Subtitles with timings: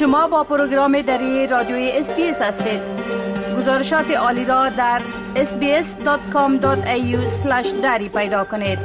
[0.00, 2.80] شما با پروگرام دری رادیوی SBS هستید.
[3.56, 5.02] گزارشات عالی را در
[5.34, 6.66] sbs.com.au
[7.82, 8.78] دری پیدا کنید.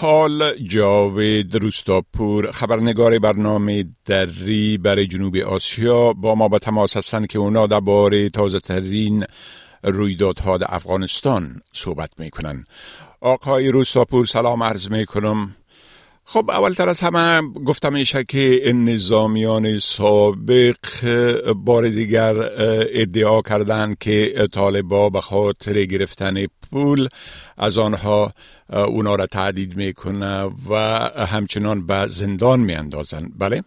[0.00, 6.12] حال جاوید روستاپور خبرنگار برنامه دری برای جنوب آسیا.
[6.12, 9.24] با ما به تماس هستند که اونا درباره تازه ترین
[9.82, 12.64] رویدادها در افغانستان صحبت می‌کنن.
[13.20, 15.56] آقای روستاپور سلام عرض می‌کنم.
[16.32, 20.76] خب اولتر از همه گفتم ایشه که نظامیان سابق
[21.66, 22.34] بار دیگر
[22.94, 26.34] ادعا کردند که طالبا به خاطر گرفتن
[26.70, 27.08] پول
[27.58, 28.30] از آنها
[28.70, 30.74] اونا را تعدید می‌کنه و
[31.32, 33.62] همچنان به زندان میاندازن بله؟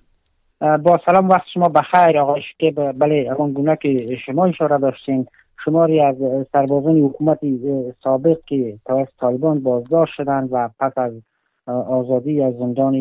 [0.77, 5.27] با سلام وقت شما بخیر آقای که بله اون گونه که شما اشاره داشتین
[5.65, 6.15] شماری از
[6.51, 7.39] سربازان حکومت
[8.03, 11.13] سابق که توسط طالبان بازداشت شدند و پس از
[11.67, 12.93] آزادی از زندان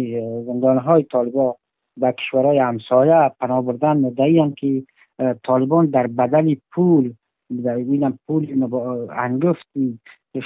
[0.45, 1.55] زندان های طالبان
[2.01, 4.83] و کشورهای همسایه پناه بردن مدعی که
[5.45, 7.13] طالبان در بدل پول
[7.65, 8.67] در پول
[9.11, 9.99] انگفتی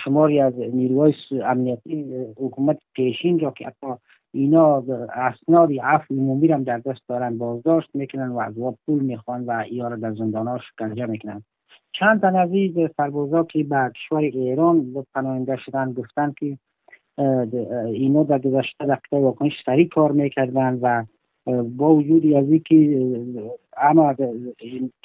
[0.05, 3.87] شماری از نیروهای امنیتی حکومت پیشین را که حتی
[4.35, 8.55] اینا اسنادی عفو عمومی هم در دست دارن بازداشت می‌کنن و از
[8.87, 11.43] پول می‌خوان و اینا را در زندانها شکنجه می‌کنن.
[11.93, 12.51] چند تن از
[12.97, 16.59] سربازا که به کشور ایران پناهنده شدن گفتن که
[17.87, 21.05] اینا در گذشته در قطعه واکنش سریع کار می‌کردن و
[21.77, 23.09] با وجود از اینکه
[23.77, 24.15] اما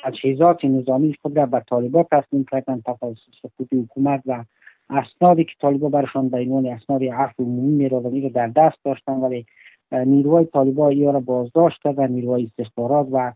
[0.04, 4.44] تجهیزات نظامی خود را به طالبا تسلیم کردن پس از سقوط حکومت و
[4.90, 9.46] اسنادی که طالبا برشان به عنوان اسناد عفو عمومی میرادنی رو در دست داشتن ولی
[9.92, 13.34] نیروهای طالبا یا را بازداشت کردن نیروهای استخبارات و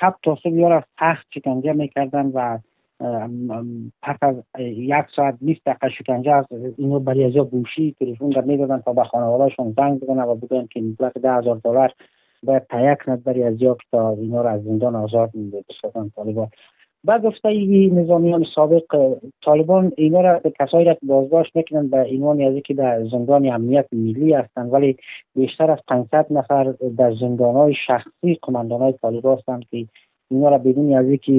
[0.00, 2.58] شب تا صبح یا را سخت شکنجه می‌کردن و
[4.02, 6.44] پس از یک ساعت 20 دقیقه شکنجه از
[6.78, 10.80] اینو برای از بوشی تلفن در می‌دادن تا به خانوادهشون زنگ بزنن و بگن که
[10.80, 11.92] مبلغ ده هزار دلار
[12.42, 15.30] باید تیک ند برای از یا تا اینا را از زندان آزاد
[15.68, 16.48] بسازن طالبان.
[17.04, 22.62] بعد گفته این نظامیان سابق طالبان اینا را کسایی را بازداشت می‌کنن به عنوان از
[22.62, 24.96] که در زندان امنیت ملی هستند ولی
[25.34, 29.86] بیشتر از 500 نفر در زندان های شخصی قماندان های طالبان هستند که
[30.30, 31.32] اینا را بدون از اینکه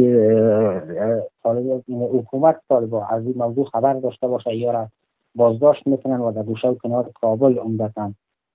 [1.90, 4.88] حکومت طالبا از این موضوع خبر داشته باشه یا را
[5.36, 8.12] بازداشت می‌کنن و در گوشه و کنار کابل عمدتا.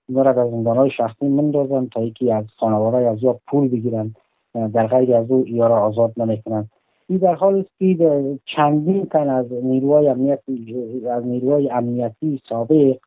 [0.09, 4.13] اینا را در زندان های شخصی مندازن تا اینکه از خانواده از یا پول بگیرن
[4.53, 6.69] در غیر از او یا را آزاد نمی‌کنن.
[7.09, 10.75] این در حال است که چندین تن از نیروهای امنیتی
[11.09, 12.97] از نیروهای امنیتی سابق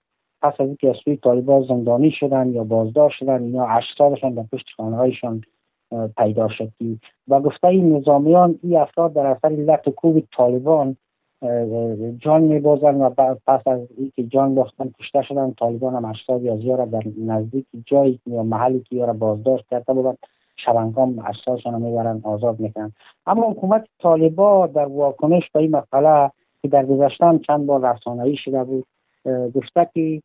[0.43, 4.67] پس از اینکه از سوی طالبان زندانی شدن یا بازداشت شدن اینا اجسادشان در پشت
[4.77, 5.43] خانه هایشان
[6.17, 7.01] پیدا شدی.
[7.29, 10.97] و گفته این نظامیان این افراد در اثر لط کوب طالبان
[12.19, 13.11] جان میبازن و
[13.47, 18.21] پس از اینکه جان باختن کشته شدن طالبان هم اشتادی از یارا در نزدیک جایی
[18.27, 20.17] یا محلی که یارا بازداشت کرده بودن
[20.57, 22.93] شبنگام اشتادشان رو می‌برن آزاد می‌کنن.
[23.27, 26.31] اما حکومت طالبا در واکنش به این مسئله
[26.63, 28.87] که در گذشته چند بار رسانه‌ای شده بود
[29.55, 30.23] گفته که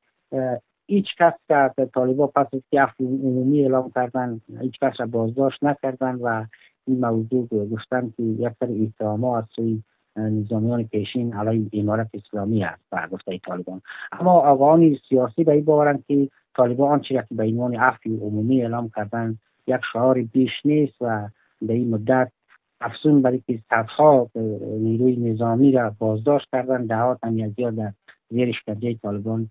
[0.92, 1.34] هیچ کس
[1.76, 6.46] که طالبا پس از که عمومی اعلام کردن هیچ کس را بازداشت نکردن و
[6.88, 9.82] این موضوع گفتن که یک سر اتهامات از سوی
[10.16, 13.82] نظامیان پیشین علیه امارت اسلامی است به گفته طالبان.
[14.12, 18.92] اما آقایان سیاسی به این باورند که طالبان آنچه که به عنوان عفو عمومی اعلام
[18.96, 19.38] کردن
[19.68, 21.30] یک شعار بیش نیست و
[21.62, 22.32] به این مدت
[22.82, 24.30] افسون برای که صدها
[24.80, 27.92] نیروی نظامی را بازداشت کردن دهات هم در
[28.30, 29.50] زیر اشکنجه طالبان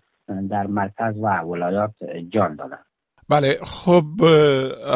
[0.49, 1.93] در مرکز و ولایات
[2.29, 2.79] جان دادن.
[3.29, 4.05] بله خب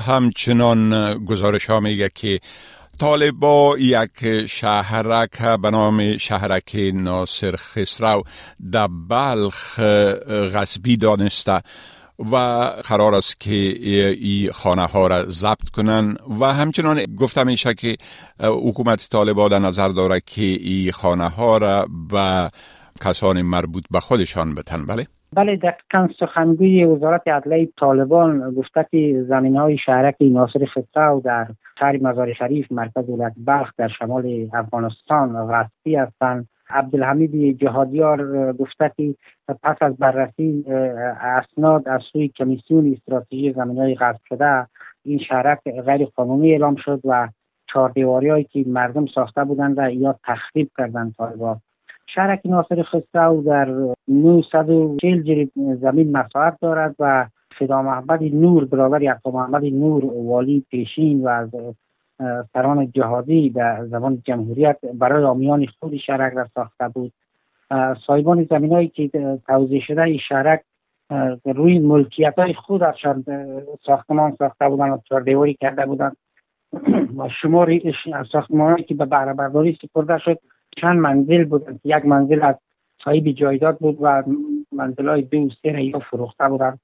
[0.08, 2.40] همچنان گزارش ها میگه که
[3.00, 8.24] طالبا یک شهرک به نام شهرک ناصر خسرو
[8.72, 9.80] در بلخ
[10.54, 11.62] غصبی دانسته
[12.20, 12.36] و
[12.84, 17.98] قرار است که این خانه ها را ضبط کنن و همچنان گفته میشه که
[18.40, 22.52] حکومت طالبا در نظر داره که این خانه ها را به
[23.02, 24.86] کسان مربوط به خودشان بتن.
[24.86, 25.08] بله.
[25.34, 31.48] بله دقیقا سخنگوی وزارت عدلیه طالبان گفته که زمین های شهرک ناصر خطه در
[31.80, 36.48] شهر مزار شریف مرکز ولایت بلخ در شمال افغانستان غصبی هستند.
[36.70, 39.16] عبدالحمید جهادیار گفته که
[39.64, 40.66] پس از بررسی
[41.22, 44.68] اسناد از سوی کمیسیون استراتژی زمین های غصب شده
[45.06, 47.30] این شهرک غیر قانونی اعلام شد و
[47.74, 47.92] چهار
[48.28, 51.62] هایی که مردم ساخته بودند و یا تخریب کردند طالبان.
[52.16, 53.70] شهرک ناصر خسرو در
[54.08, 55.52] 940 جریب
[55.82, 57.26] زمین مساحت دارد و
[57.60, 61.50] فدا محمد نور برابر یعقوب محمد نور والی پیشین و از
[62.54, 67.12] سران جهادی به زبان جمهوریت برای آمیان خود شهرک را ساخته بود.
[68.08, 69.10] سایبان زمین هایی که
[69.48, 70.62] توضیح شده این شهرک
[71.46, 73.24] روی ملکیت های خودشان
[73.86, 76.12] ساختمان ساخته بودن و چهاردیواری کرده بودن
[77.18, 77.94] و شماری
[78.32, 80.40] ساختمان که به بهره برداری سپرده شد.
[80.76, 82.56] چند منزل بودن یک منزل از
[83.04, 84.24] صاحب جایداد بود و
[84.72, 86.78] منزل های دو سه یا فروخته بودن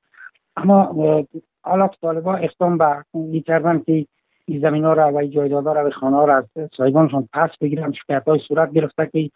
[0.57, 1.25] اما
[1.61, 4.05] حالا طالبا اقدام به این کردن که
[4.45, 7.49] این زمین ها را و جایداد ها را و خانه ها را از صاحبانشان پس
[7.61, 9.29] بگیرن شکایت های صورت گرفته که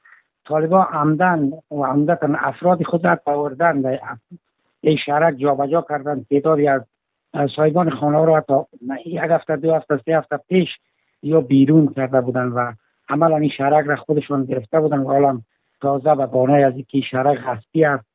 [0.47, 3.99] طالبا عمدن و عمدتا افراد خود را پاوردن
[4.81, 6.81] این شهرک جابجا کردن تعدادی از
[7.55, 8.67] صاحبان خانه را تا
[9.05, 10.69] یک هفته دو هفته سه هفته پیش
[11.23, 12.73] یا بیرون کرده بودن و
[13.09, 15.41] عملا این شهرک را خودشون گرفته بودن و حالا
[15.81, 18.05] تازه به بانای از اینکه شهرک غصبی است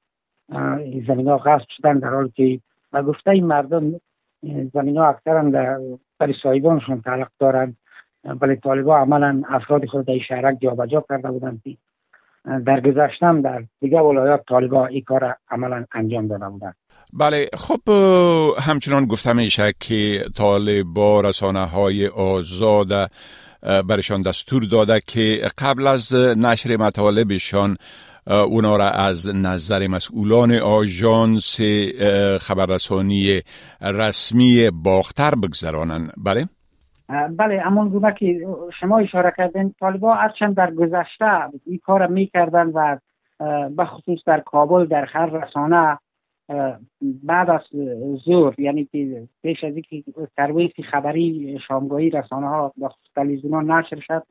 [1.06, 2.60] زمین ها غصب شدن در حال که
[2.92, 4.00] و گفته این مردم
[4.72, 5.50] زمین ها اکثرا
[6.18, 7.76] برای صاحبانشون تعلق دارند
[8.24, 11.62] ولی طالبا عملا افراد خود در شهرک جابجا کرده بودند
[12.66, 16.76] در گذشتم در دیگه ولایات طالبا این کار عملا انجام داده بودند
[17.12, 17.92] بله خب
[18.60, 23.10] همچنان گفته میشه که طالبا رسانه های آزاد
[23.62, 27.76] برشان دستور داده که قبل از نشر مطالبشان
[28.26, 31.60] اونا را از نظر مسئولان آژانس
[32.40, 33.40] خبررسانی
[33.80, 36.12] رسمی باختر بگذرانند.
[36.16, 36.46] بله؟
[37.36, 38.46] بله اما گونه که
[38.80, 41.26] شما اشاره کردین طالبا هرچند در گذشته
[41.66, 42.98] این کار می‌کردن و
[43.76, 45.98] به خصوص در کابل در هر رسانه
[47.00, 47.60] بعد از
[48.24, 50.04] زور یعنی که پیش از اینکه
[50.36, 54.22] سرویس خبری شامگاهی رسانه ها خصوص تلویزیون نشر شد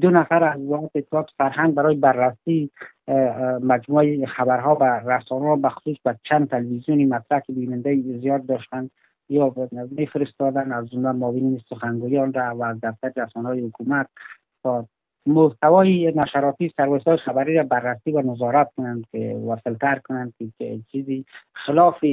[0.00, 2.70] دو نفر از وزارت اطلاعات فرهنگ برای بررسی
[3.62, 8.90] مجموعه خبرها و رسانه به خصوص به چند تلویزیونی مطرح که بیننده زیاد داشتند
[9.28, 9.54] یا
[9.90, 14.08] میفرستادن از اونها معاونین سخنگویان را و دفتر رسانه های حکومت
[14.62, 14.88] تا
[15.26, 19.56] محتوای نشراتی سرویس های خبری را بررسی و نظارت کنند که و
[20.08, 22.04] کنند که چیزی خلاف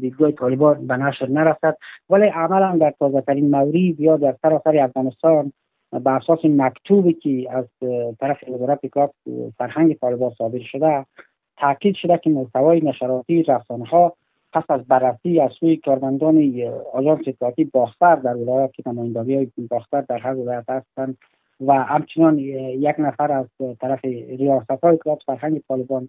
[0.00, 1.76] دیدگاه طالبان به نشر نرسد.
[2.10, 3.50] ولی عملا در تازه ترین
[3.98, 5.52] یا در سراسر افغانستان
[5.90, 7.66] به اساس مکتوبی که از
[8.20, 9.10] طرف وزارت کار
[9.58, 11.06] فرهنگ طالبان صادر شده
[11.56, 14.14] تاکید شده که محتوای نشراتی رسانه ها
[14.52, 16.62] پس از بررسی از سوی کارمندان
[16.92, 21.18] آژانس اطلاعاتی باختر در ولایت که نمایندگی های باختر در هر ولایت هستند
[21.60, 23.46] و همچنان یک نفر از
[23.80, 26.08] طرف ریاست های اطلاعات فرهنگ طالبان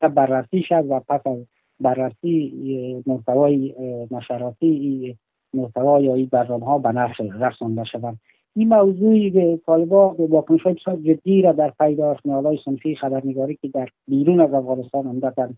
[0.00, 1.38] بررسی شد و پس از
[1.80, 3.74] بررسی محتوای
[4.10, 5.16] نشراتی
[5.54, 8.18] محتوای یا این برنامه ها به نشر رسانده شوند
[8.56, 13.88] این موضوع طالبا به واکنش های جدی را در پیدا های صنفی خبرنگاری که در
[14.08, 15.48] بیرون از افغانستان عمدتا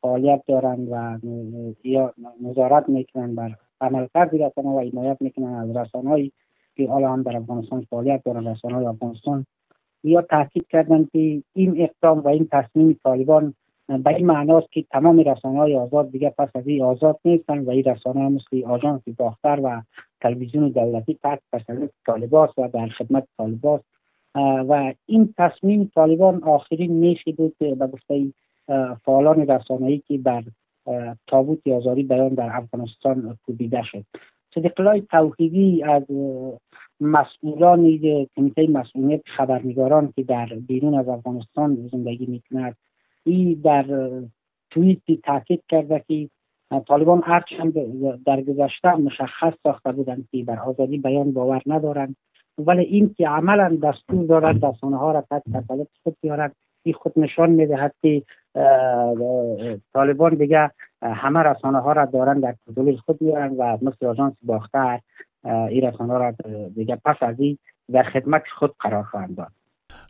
[0.00, 1.18] فعالیت دارند و
[2.42, 6.32] نظارت می‌کنن بر عملکرد رسانه و حمایت می‌کنن از رسانه‌ای
[6.76, 9.46] که حالا هم در افغانستان فعالیت دارن رسانه افغانستان.
[10.04, 13.54] یا تاکید کردن که این اقدام و این تصمیم طالبان
[13.88, 17.70] به این معناست که تمام رسانه های آزاد دیگه پس از این آزاد نیستن و
[17.70, 19.82] این رسانه مثل آژانس باختر و
[20.20, 23.84] تلویزیون دولتی تحت تسلط طالباست و در خدمت طالباست.
[24.68, 28.32] و این تصمیم طالبان آخرین نیشی بود به گفته
[29.04, 30.42] فعالان رسانه‌ای که بر
[31.26, 34.04] تابوت آزاری بیان در افغانستان کوبیده شد.
[34.54, 36.02] صدیق توحیدی از
[37.00, 37.98] مسئولان
[38.36, 42.76] کمیته مسئولیت خبرنگاران که در بیرون از افغانستان زندگی می‌کند
[43.24, 44.10] این در
[44.70, 46.28] توییتی تاکید کرده که
[46.88, 47.74] طالبان هرچند
[48.26, 52.16] در گذشته مشخص ساخته بودند که بر آزادی بیان باور ندارند
[52.58, 57.12] ولی این که عملا دستور دارد رسانه ها را تحت تسلط خود بیارد این خود
[57.16, 58.22] نشان می‌دهد که
[59.92, 60.70] طالبان دیگه
[61.04, 65.00] همه رسانه ها را دارن در کنترل خود بیارن و مثل آژانس باختر
[65.44, 66.34] این رسانه ها را
[66.74, 67.58] دیگه پس از این
[67.92, 69.52] در خدمت خود قرار خواهند داد.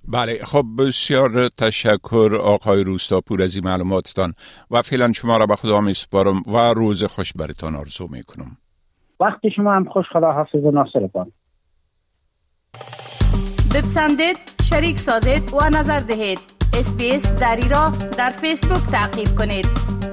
[0.08, 4.32] بله خب بسیار تشکر آقای روستاپور از این معلوماتتان
[4.70, 8.56] و فعلا شما را به خدا می سپارم و روز خوش برتان آرزو می کنم
[9.20, 11.32] وقتی شما هم خوش خدا حافظ و ناصر بان
[13.74, 16.38] بپسندید شریک سازید و نظر دهید.
[16.74, 20.03] اسپیس دری را در فیسبوک تعقیب کنید.